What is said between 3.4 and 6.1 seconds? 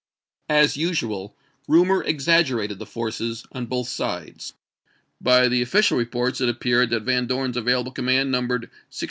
on both sides. By the official